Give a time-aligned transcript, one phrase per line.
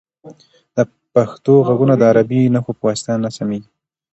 [0.75, 0.77] د
[1.13, 3.69] پښتو غږونه د عربي نښو په واسطه نه سمیږي.